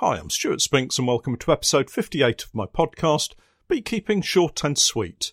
[0.00, 3.32] Hi, I'm Stuart Spinks, and welcome to episode 58 of my podcast,
[3.66, 5.32] Beekeeping Short and Sweet.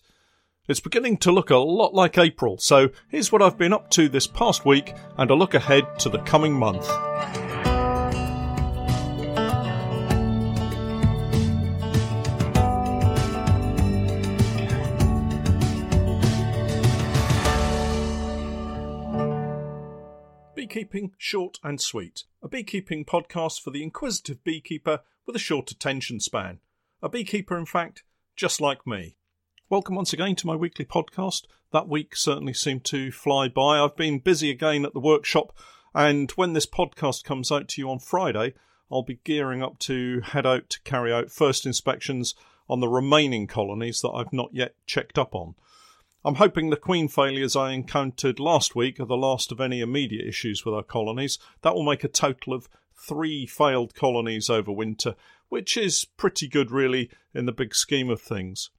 [0.66, 4.08] It's beginning to look a lot like April, so here's what I've been up to
[4.08, 6.88] this past week and a look ahead to the coming month.
[20.74, 26.18] Beekeeping Short and Sweet, a beekeeping podcast for the inquisitive beekeeper with a short attention
[26.18, 26.58] span.
[27.00, 28.02] A beekeeper, in fact,
[28.34, 29.14] just like me.
[29.70, 31.42] Welcome once again to my weekly podcast.
[31.72, 33.78] That week certainly seemed to fly by.
[33.78, 35.56] I've been busy again at the workshop,
[35.94, 38.54] and when this podcast comes out to you on Friday,
[38.90, 42.34] I'll be gearing up to head out to carry out first inspections
[42.68, 45.54] on the remaining colonies that I've not yet checked up on.
[46.26, 50.26] I'm hoping the queen failures I encountered last week are the last of any immediate
[50.26, 51.38] issues with our colonies.
[51.60, 52.66] That will make a total of
[52.96, 55.16] three failed colonies over winter,
[55.50, 58.70] which is pretty good, really, in the big scheme of things.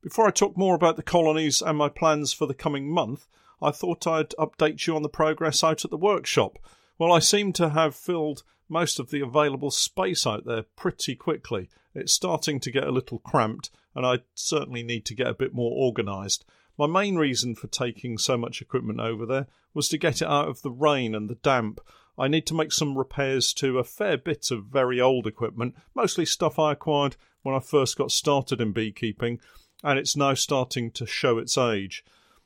[0.00, 3.26] Before I talk more about the colonies and my plans for the coming month,
[3.60, 6.56] I thought I'd update you on the progress out at the workshop.
[6.98, 11.68] Well, I seem to have filled most of the available space out there pretty quickly.
[11.96, 15.52] It's starting to get a little cramped, and I certainly need to get a bit
[15.52, 16.44] more organised.
[16.78, 20.48] My main reason for taking so much equipment over there was to get it out
[20.48, 21.80] of the rain and the damp.
[22.18, 26.24] I need to make some repairs to a fair bit of very old equipment, mostly
[26.24, 29.40] stuff I acquired when I first got started in beekeeping,
[29.82, 32.04] and it's now starting to show its age.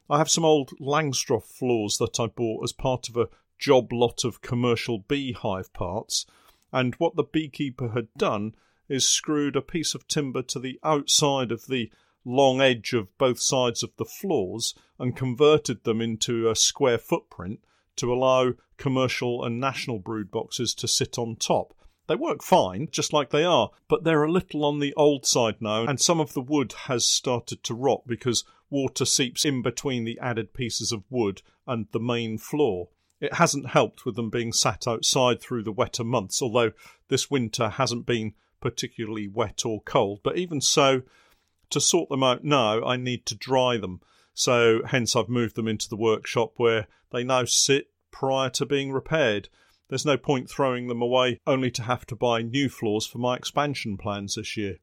[0.08, 4.24] I have some old Langstroth floors that I bought as part of a job lot
[4.24, 6.26] of commercial beehive parts,
[6.72, 8.54] and what the beekeeper had done
[8.88, 11.90] is screwed a piece of timber to the outside of the
[12.26, 17.60] long edge of both sides of the floors and converted them into a square footprint
[17.94, 21.72] to allow commercial and national brood boxes to sit on top.
[22.08, 25.56] They work fine, just like they are, but they're a little on the old side
[25.60, 30.04] now, and some of the wood has started to rot because water seeps in between
[30.04, 32.88] the added pieces of wood and the main floor.
[33.20, 36.72] It hasn't helped with them being sat outside through the wetter months, although
[37.08, 41.02] this winter hasn't been particularly wet or cold, but even so,
[41.70, 44.00] to sort them out now, I need to dry them.
[44.34, 48.92] So, hence, I've moved them into the workshop where they now sit prior to being
[48.92, 49.48] repaired.
[49.88, 53.36] There's no point throwing them away only to have to buy new floors for my
[53.36, 54.78] expansion plans this year.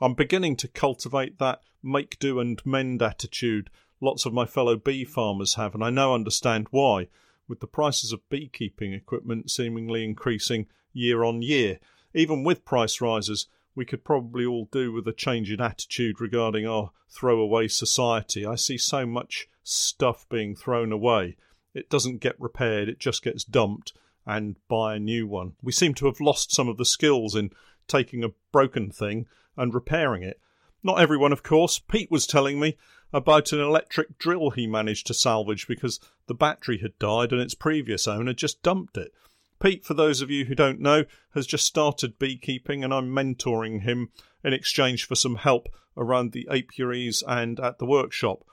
[0.00, 3.70] I'm beginning to cultivate that make do and mend attitude
[4.02, 7.08] lots of my fellow bee farmers have, and I now understand why,
[7.48, 11.78] with the prices of beekeeping equipment seemingly increasing year on year.
[12.12, 16.66] Even with price rises, we could probably all do with a change in attitude regarding
[16.66, 18.44] our throwaway society.
[18.44, 21.36] I see so much stuff being thrown away.
[21.74, 23.92] It doesn't get repaired, it just gets dumped
[24.26, 25.54] and buy a new one.
[25.62, 27.50] We seem to have lost some of the skills in
[27.88, 30.40] taking a broken thing and repairing it.
[30.82, 31.78] Not everyone, of course.
[31.78, 32.76] Pete was telling me
[33.12, 37.54] about an electric drill he managed to salvage because the battery had died and its
[37.54, 39.12] previous owner just dumped it.
[39.62, 43.82] Pete, for those of you who don't know, has just started beekeeping and I'm mentoring
[43.82, 44.10] him
[44.42, 48.44] in exchange for some help around the apiaries and at the workshop.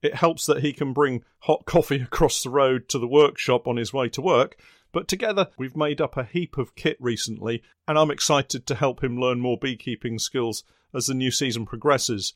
[0.00, 3.78] It helps that he can bring hot coffee across the road to the workshop on
[3.78, 4.56] his way to work,
[4.92, 9.02] but together we've made up a heap of kit recently, and I'm excited to help
[9.02, 10.62] him learn more beekeeping skills
[10.94, 12.32] as the new season progresses.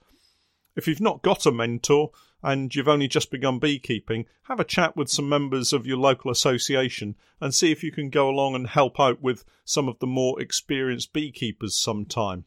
[0.74, 2.10] If you've not got a mentor,
[2.42, 6.30] and you've only just begun beekeeping, have a chat with some members of your local
[6.30, 10.06] association and see if you can go along and help out with some of the
[10.06, 12.44] more experienced beekeepers sometime.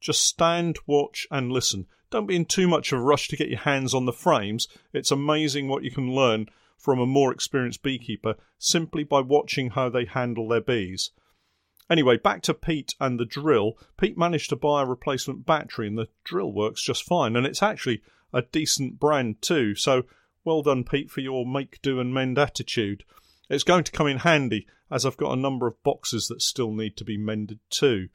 [0.00, 1.86] Just stand, watch, and listen.
[2.10, 4.66] Don't be in too much of a rush to get your hands on the frames.
[4.92, 6.46] It's amazing what you can learn
[6.78, 11.10] from a more experienced beekeeper simply by watching how they handle their bees.
[11.90, 13.78] Anyway, back to Pete and the drill.
[13.98, 17.62] Pete managed to buy a replacement battery and the drill works just fine, and it's
[17.62, 18.02] actually
[18.32, 19.74] a decent brand too.
[19.74, 20.04] So
[20.44, 23.04] well done, Pete, for your make do and mend attitude.
[23.50, 26.72] It's going to come in handy as I've got a number of boxes that still
[26.72, 28.08] need to be mended too.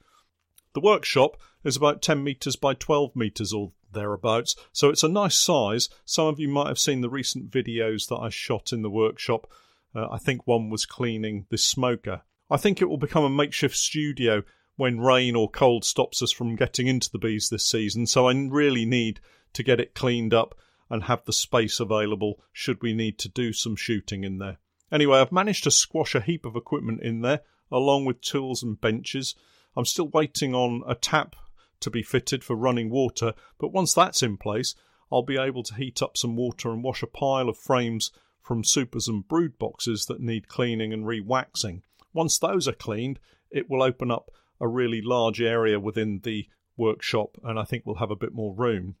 [0.74, 5.36] The workshop is about 10 metres by 12 metres or thereabouts, so it's a nice
[5.36, 5.88] size.
[6.04, 9.48] Some of you might have seen the recent videos that I shot in the workshop.
[9.94, 12.22] Uh, I think one was cleaning the smoker.
[12.50, 14.42] I think it will become a makeshift studio
[14.76, 18.34] when rain or cold stops us from getting into the bees this season, so I
[18.34, 19.20] really need
[19.54, 20.54] to get it cleaned up
[20.90, 24.58] and have the space available should we need to do some shooting in there.
[24.92, 27.40] Anyway, I've managed to squash a heap of equipment in there,
[27.70, 29.34] along with tools and benches.
[29.76, 31.34] I'm still waiting on a tap
[31.80, 34.74] to be fitted for running water, but once that's in place,
[35.10, 38.12] I'll be able to heat up some water and wash a pile of frames
[38.42, 41.82] from supers and brood boxes that need cleaning and re-waxing.
[42.12, 43.18] Once those are cleaned,
[43.50, 44.30] it will open up
[44.60, 46.46] a really large area within the
[46.76, 48.96] workshop, and I think we'll have a bit more room.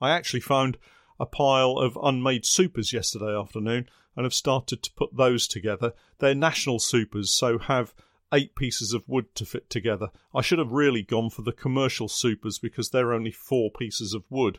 [0.00, 0.78] I actually found
[1.18, 5.92] a pile of unmade supers yesterday afternoon and have started to put those together.
[6.18, 7.94] They're national supers, so have
[8.32, 10.08] eight pieces of wood to fit together.
[10.34, 14.24] I should have really gone for the commercial supers because they're only four pieces of
[14.30, 14.58] wood.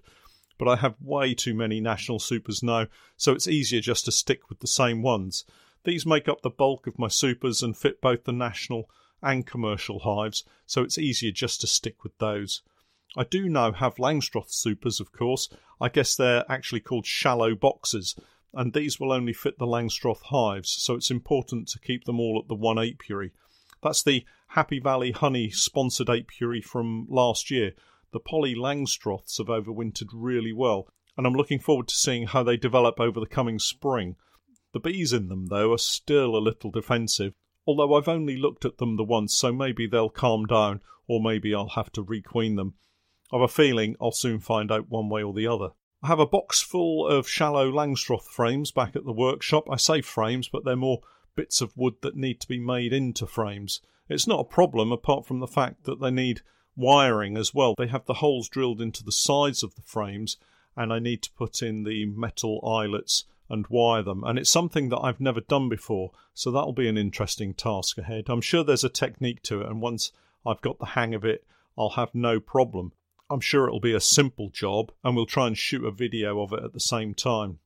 [0.57, 4.49] But I have way too many national supers now, so it's easier just to stick
[4.49, 5.45] with the same ones.
[5.83, 8.89] These make up the bulk of my supers and fit both the national
[9.21, 12.61] and commercial hives, so it's easier just to stick with those.
[13.15, 15.49] I do now have Langstroth supers, of course.
[15.79, 18.15] I guess they're actually called shallow boxes,
[18.53, 22.39] and these will only fit the Langstroth hives, so it's important to keep them all
[22.41, 23.31] at the one apiary.
[23.81, 27.73] That's the Happy Valley Honey sponsored apiary from last year.
[28.11, 30.87] The poly Langstroths have overwintered really well,
[31.17, 34.15] and I'm looking forward to seeing how they develop over the coming spring.
[34.73, 37.33] The bees in them, though, are still a little defensive,
[37.65, 41.55] although I've only looked at them the once, so maybe they'll calm down, or maybe
[41.55, 42.75] I'll have to requeen them.
[43.33, 45.71] I've a feeling I'll soon find out one way or the other.
[46.01, 49.67] I have a box full of shallow Langstroth frames back at the workshop.
[49.69, 51.01] I say frames, but they're more
[51.35, 53.81] bits of wood that need to be made into frames.
[54.07, 56.41] It's not a problem apart from the fact that they need
[56.77, 57.75] wiring as well.
[57.77, 60.37] They have the holes drilled into the sides of the frames,
[60.75, 64.23] and I need to put in the metal eyelets and wire them.
[64.23, 68.25] And it's something that I've never done before, so that'll be an interesting task ahead.
[68.29, 70.11] I'm sure there's a technique to it, and once
[70.45, 71.45] I've got the hang of it,
[71.77, 72.93] I'll have no problem.
[73.29, 76.53] I'm sure it'll be a simple job, and we'll try and shoot a video of
[76.53, 77.59] it at the same time.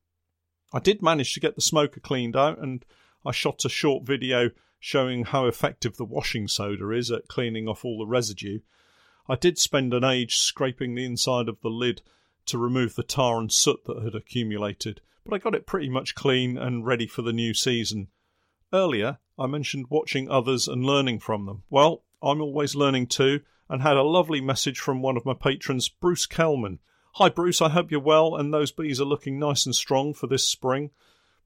[0.72, 2.84] I did manage to get the smoker cleaned out, and
[3.24, 4.50] I shot a short video
[4.80, 8.58] showing how effective the washing soda is at cleaning off all the residue.
[9.28, 12.02] I did spend an age scraping the inside of the lid
[12.46, 16.16] to remove the tar and soot that had accumulated, but I got it pretty much
[16.16, 18.08] clean and ready for the new season.
[18.72, 21.62] Earlier, I mentioned watching others and learning from them.
[21.70, 25.88] Well, I'm always learning too, and had a lovely message from one of my patrons,
[25.88, 26.78] Bruce Kelman.
[27.14, 30.26] Hi, Bruce, I hope you're well and those bees are looking nice and strong for
[30.26, 30.90] this spring.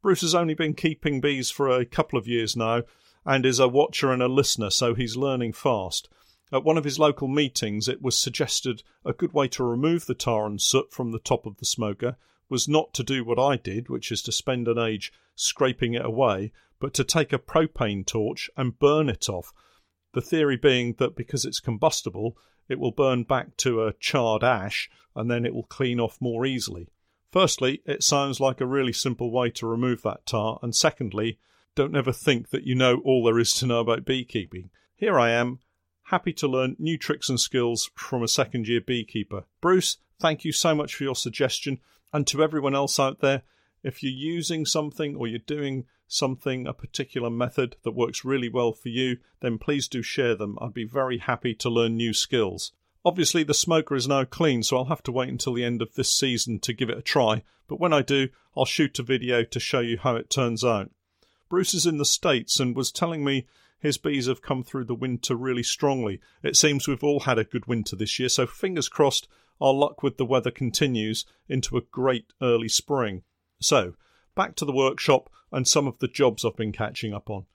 [0.03, 2.83] Bruce has only been keeping bees for a couple of years now
[3.25, 6.09] and is a watcher and a listener, so he's learning fast.
[6.53, 10.15] At one of his local meetings, it was suggested a good way to remove the
[10.15, 12.17] tar and soot from the top of the smoker
[12.49, 16.05] was not to do what I did, which is to spend an age scraping it
[16.05, 16.51] away,
[16.81, 19.55] but to take a propane torch and burn it off
[20.17, 22.39] the theory being that because it's combustible,
[22.71, 26.47] it will burn back to a charred ash and then it will clean off more
[26.47, 26.89] easily.
[27.31, 31.39] Firstly, it sounds like a really simple way to remove that tar, and secondly,
[31.75, 34.71] don't ever think that you know all there is to know about beekeeping.
[34.95, 35.59] Here I am,
[36.05, 39.45] happy to learn new tricks and skills from a second year beekeeper.
[39.61, 41.79] Bruce, thank you so much for your suggestion,
[42.11, 43.43] and to everyone else out there,
[43.87, 48.73] if you're using something or you're doing something, a particular method that works really well
[48.73, 50.59] for you, then please do share them.
[50.61, 52.73] I'd be very happy to learn new skills.
[53.05, 55.95] Obviously, the smoker is now clean, so I'll have to wait until the end of
[55.95, 59.45] this season to give it a try, but when I do, I'll shoot a video
[59.45, 60.91] to show you how it turns out.
[61.49, 63.47] Bruce is in the States and was telling me
[63.79, 66.21] his bees have come through the winter really strongly.
[66.43, 69.29] It seems we've all had a good winter this year, so fingers crossed
[69.61, 73.23] our luck with the weather continues into a great early spring.
[73.61, 73.95] So,
[74.35, 77.47] back to the workshop and some of the jobs I've been catching up on.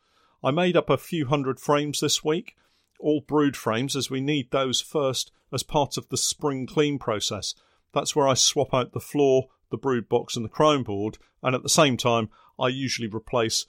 [0.44, 2.56] I made up a few hundred frames this week,
[3.00, 7.53] all brood frames, as we need those first as part of the spring clean process.
[7.93, 11.55] That's where I swap out the floor, the brood box, and the crown board, and
[11.55, 12.29] at the same time,
[12.60, 13.65] I usually replace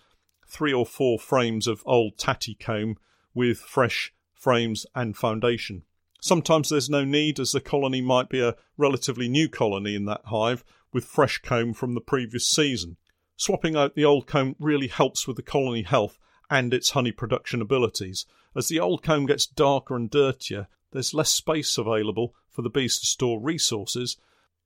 [0.46, 2.96] three or four frames of old tatty comb
[3.34, 5.82] with fresh frames and foundation.
[6.20, 10.20] Sometimes there's no need, as the colony might be a relatively new colony in that
[10.26, 12.96] hive with fresh comb from the previous season.
[13.36, 16.18] Swapping out the old comb really helps with the colony health
[16.50, 18.26] and its honey production abilities.
[18.54, 22.98] As the old comb gets darker and dirtier, there's less space available for the bees
[22.98, 24.16] to store resources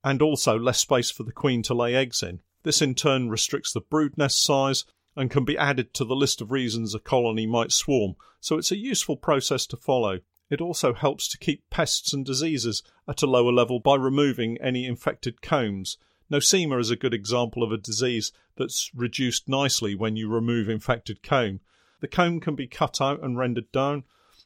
[0.03, 2.41] and also less space for the queen to lay eggs in.
[2.63, 6.41] This in turn restricts the brood nest size and can be added to the list
[6.41, 10.19] of reasons a colony might swarm, so it's a useful process to follow.
[10.49, 14.85] It also helps to keep pests and diseases at a lower level by removing any
[14.85, 15.97] infected combs.
[16.31, 21.23] Nosema is a good example of a disease that's reduced nicely when you remove infected
[21.23, 21.61] comb.
[22.01, 24.03] The comb can be cut out and rendered down,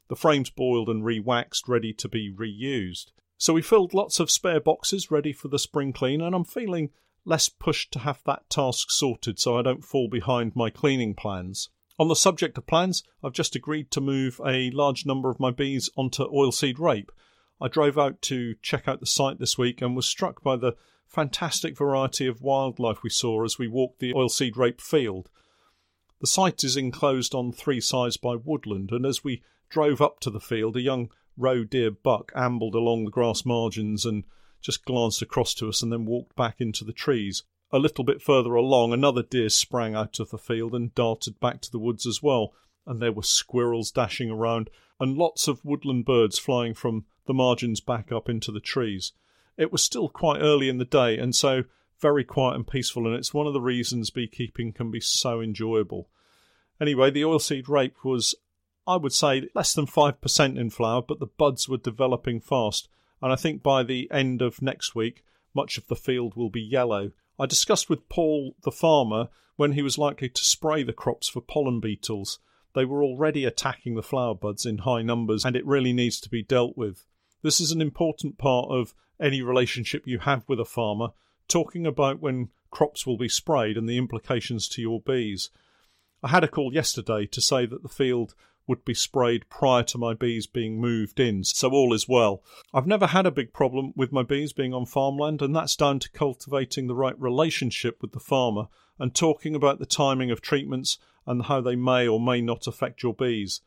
[0.08, 3.12] the frames boiled and re-waxed, ready to be reused.
[3.38, 6.92] So we filled lots of spare boxes ready for the spring clean, and I'm feeling
[7.26, 11.70] less pushed to have that task sorted so I don't fall behind my cleaning plans.
[11.98, 15.52] On the subject of plans, I've just agreed to move a large number of my
[15.52, 17.12] bees onto oilseed rape.
[17.60, 20.76] I drove out to check out the site this week and was struck by the
[21.12, 25.30] fantastic variety of wildlife we saw as we walked the oilseed rape field.
[26.22, 30.30] The site is enclosed on three sides by woodland, and as we drove up to
[30.30, 34.24] the field, a young roe deer buck ambled along the grass margins and
[34.62, 37.44] just glanced across to us and then walked back into the trees.
[37.72, 41.62] A little bit further along, another deer sprang out of the field and darted back
[41.62, 42.54] to the woods as well,
[42.86, 47.82] and there were squirrels dashing around and lots of woodland birds flying from the margins
[47.82, 49.14] back up into the trees.
[49.62, 51.66] It was still quite early in the day, and so
[52.00, 56.10] very quiet and peaceful, and it's one of the reasons beekeeping can be so enjoyable.
[56.82, 58.34] Anyway, the oilseed rape was,
[58.88, 62.90] I would say, less than 5% in flower, but the buds were developing fast,
[63.22, 66.60] and I think by the end of next week, much of the field will be
[66.60, 67.12] yellow.
[67.38, 71.40] I discussed with Paul, the farmer, when he was likely to spray the crops for
[71.40, 72.40] pollen beetles.
[72.74, 76.30] They were already attacking the flower buds in high numbers, and it really needs to
[76.30, 77.06] be dealt with.
[77.44, 81.10] This is an important part of any relationship you have with a farmer,
[81.48, 85.50] talking about when crops will be sprayed and the implications to your bees.
[86.24, 88.34] I had a call yesterday to say that the field
[88.68, 92.44] would be sprayed prior to my bees being moved in, so all is well.
[92.74, 96.00] I've never had a big problem with my bees being on farmland, and that's down
[96.00, 98.68] to cultivating the right relationship with the farmer
[99.00, 103.04] and talking about the timing of treatments and how they may or may not affect
[103.04, 103.62] your bees.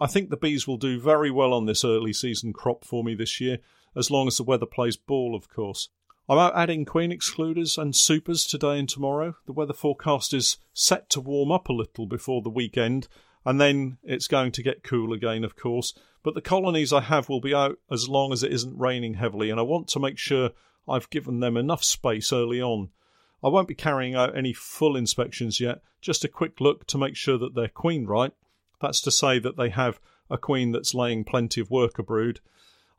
[0.00, 3.14] I think the bees will do very well on this early season crop for me
[3.14, 3.58] this year,
[3.96, 5.88] as long as the weather plays ball, of course.
[6.28, 9.36] I'm out adding queen excluders and supers today and tomorrow.
[9.46, 13.08] The weather forecast is set to warm up a little before the weekend,
[13.46, 15.94] and then it's going to get cool again, of course.
[16.22, 19.48] But the colonies I have will be out as long as it isn't raining heavily,
[19.48, 20.50] and I want to make sure
[20.86, 22.90] I've given them enough space early on.
[23.42, 27.16] I won't be carrying out any full inspections yet, just a quick look to make
[27.16, 28.32] sure that they're queen right.
[28.80, 32.40] That's to say that they have a queen that's laying plenty of worker brood.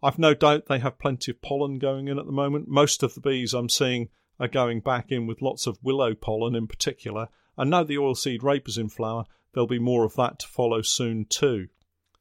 [0.01, 2.67] I've no doubt they have plenty of pollen going in at the moment.
[2.67, 6.55] Most of the bees I'm seeing are going back in with lots of willow pollen
[6.55, 7.27] in particular,
[7.57, 10.81] and now the oilseed rape is in flower, there'll be more of that to follow
[10.81, 11.67] soon too.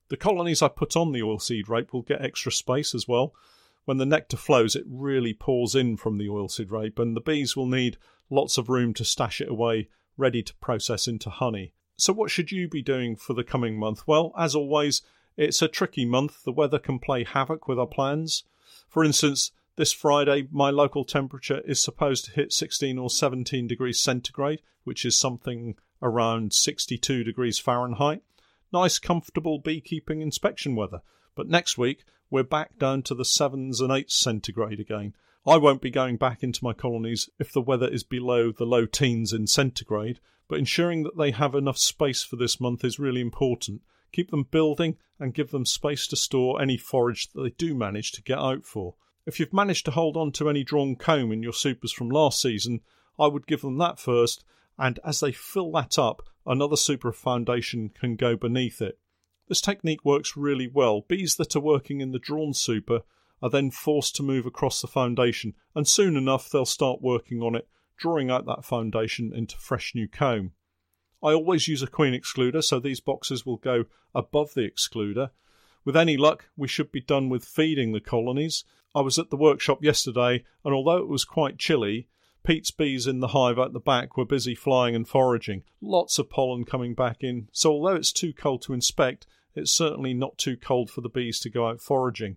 [0.09, 3.35] The colonies I put on the oilseed rape will get extra space as well.
[3.85, 7.57] When the nectar flows, it really pours in from the oilseed rape, and the bees
[7.57, 7.99] will need
[8.31, 11.73] lots of room to stash it away, ready to process into honey.
[11.97, 14.07] So, what should you be doing for the coming month?
[14.07, 15.03] Well, as always,
[15.39, 16.43] it's a tricky month.
[16.43, 18.43] The weather can play havoc with our plans.
[18.89, 24.01] For instance, this Friday, my local temperature is supposed to hit 16 or 17 degrees
[24.01, 28.23] centigrade, which is something around 62 degrees Fahrenheit.
[28.73, 31.03] Nice, comfortable beekeeping inspection weather.
[31.37, 35.15] But next week, we're back down to the 7s and 8s centigrade again.
[35.47, 38.85] I won't be going back into my colonies if the weather is below the low
[38.85, 40.19] teens in centigrade,
[40.49, 43.83] but ensuring that they have enough space for this month is really important.
[44.13, 48.13] Keep them building and give them space to store any forage that they do manage
[48.13, 48.95] to get out for.
[49.27, 52.41] If you've managed to hold on to any drawn comb in your supers from last
[52.41, 52.81] season,
[53.19, 54.45] I would give them that first
[54.79, 58.99] and as they fill that up, another super foundation can go beneath it.
[59.49, 61.05] This technique works really well.
[61.09, 63.03] Bees that are working in the drawn super
[63.43, 67.55] are then forced to move across the foundation, and soon enough they'll start working on
[67.55, 70.53] it, drawing out that foundation into fresh new comb.
[71.23, 75.31] I always use a queen excluder, so these boxes will go above the excluder.
[75.85, 78.65] With any luck, we should be done with feeding the colonies.
[78.95, 82.09] I was at the workshop yesterday, and although it was quite chilly,
[82.45, 85.65] Pete's bees in the hive at the back were busy flying and foraging.
[85.81, 90.15] Lots of pollen coming back in, so although it's too cold to inspect, it's certainly
[90.15, 92.37] not too cold for the bees to go out foraging.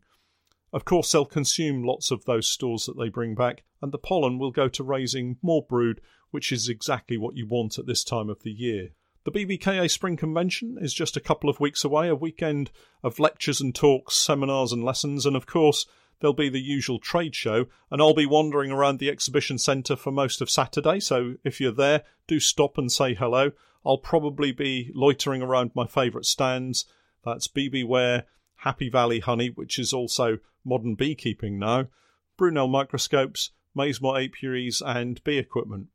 [0.73, 4.39] Of course, they'll consume lots of those stores that they bring back, and the pollen
[4.39, 5.99] will go to raising more brood,
[6.31, 8.89] which is exactly what you want at this time of the year.
[9.23, 12.71] The BBKA Spring Convention is just a couple of weeks away, a weekend
[13.03, 15.85] of lectures and talks, seminars and lessons, and of course,
[16.19, 20.11] there'll be the usual trade show, and I'll be wandering around the exhibition centre for
[20.11, 20.99] most of Saturday.
[21.01, 23.51] So if you're there, do stop and say hello.
[23.85, 26.85] I'll probably be loitering around my favourite stands.
[27.25, 28.23] That's BBwear,
[28.57, 31.87] Happy Valley Honey, which is also modern beekeeping now,
[32.37, 35.87] Brunel microscopes, Maisemore apiaries, and bee equipment.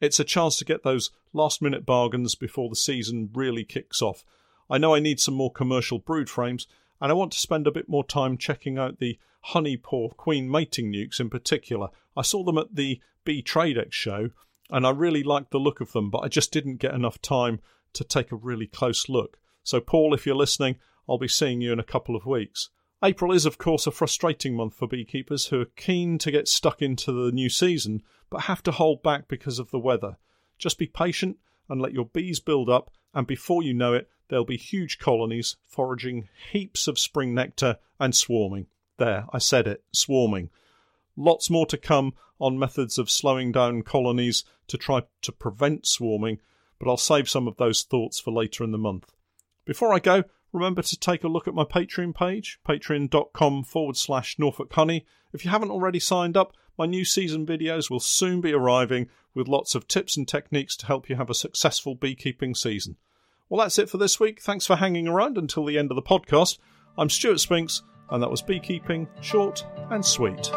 [0.00, 4.24] It's a chance to get those last minute bargains before the season really kicks off.
[4.68, 6.66] I know I need some more commercial brood frames,
[7.00, 10.50] and I want to spend a bit more time checking out the honey pour queen
[10.50, 11.88] mating nukes in particular.
[12.16, 14.30] I saw them at the Bee Tradex show
[14.70, 17.60] and I really liked the look of them, but I just didn't get enough time
[17.94, 19.38] to take a really close look.
[19.62, 20.76] So, Paul, if you're listening,
[21.08, 22.70] I'll be seeing you in a couple of weeks.
[23.02, 26.82] April is, of course, a frustrating month for beekeepers who are keen to get stuck
[26.82, 30.18] into the new season but have to hold back because of the weather.
[30.58, 31.38] Just be patient
[31.68, 35.56] and let your bees build up, and before you know it, there'll be huge colonies
[35.66, 38.66] foraging heaps of spring nectar and swarming.
[38.98, 40.50] There, I said it, swarming.
[41.16, 46.38] Lots more to come on methods of slowing down colonies to try to prevent swarming,
[46.78, 49.12] but I'll save some of those thoughts for later in the month.
[49.64, 54.38] Before I go, remember to take a look at my Patreon page, patreon.com forward slash
[54.38, 55.06] Norfolk Honey.
[55.32, 59.48] If you haven't already signed up, my new season videos will soon be arriving with
[59.48, 62.96] lots of tips and techniques to help you have a successful beekeeping season.
[63.48, 64.40] Well, that's it for this week.
[64.40, 66.58] Thanks for hanging around until the end of the podcast.
[66.96, 70.50] I'm Stuart Spinks, and that was Beekeeping Short and Sweet.